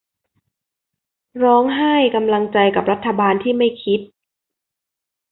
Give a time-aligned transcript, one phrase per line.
[1.43, 3.99] ร้องไห้กำลังใจกับรัฐบาลที่ไม่คิด